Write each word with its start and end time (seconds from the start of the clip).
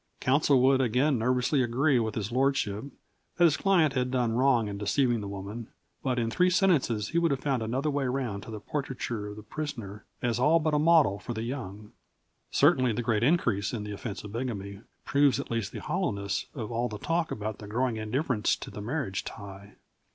Counsel 0.19 0.59
would 0.63 0.81
again 0.81 1.19
nervously 1.19 1.61
agree 1.61 1.99
with 1.99 2.15
his 2.15 2.31
lordship 2.31 2.85
that 3.37 3.43
his 3.43 3.55
client 3.55 3.93
had 3.93 4.09
done 4.09 4.33
wrong 4.33 4.67
in 4.67 4.79
deceiving 4.79 5.21
the 5.21 5.27
woman, 5.27 5.67
but 6.01 6.17
in 6.17 6.31
three 6.31 6.49
sentences 6.49 7.09
he 7.09 7.19
would 7.19 7.29
have 7.29 7.39
found 7.41 7.61
another 7.61 7.91
way 7.91 8.05
round 8.05 8.41
to 8.41 8.49
the 8.49 8.59
portraiture 8.59 9.27
of 9.27 9.35
the 9.35 9.43
prisoner 9.43 10.03
as 10.19 10.39
all 10.39 10.59
but 10.59 10.73
a 10.73 10.79
model 10.79 11.19
for 11.19 11.35
the 11.35 11.43
young. 11.43 11.91
Certainly, 12.49 12.93
the 12.93 13.03
great 13.03 13.21
increase 13.21 13.73
in 13.73 13.83
the 13.83 13.91
offence 13.91 14.23
of 14.23 14.31
bigamy 14.31 14.81
proves 15.05 15.39
at 15.39 15.51
least 15.51 15.71
the 15.71 15.81
hollowness 15.81 16.47
of 16.55 16.71
all 16.71 16.89
the 16.89 16.97
talk 16.97 17.29
about 17.29 17.59
the 17.59 17.67
growing 17.67 17.97
indifference 17.97 18.55
to 18.55 18.71
the 18.71 18.81
marriage 18.81 19.23
tie. 19.23 19.75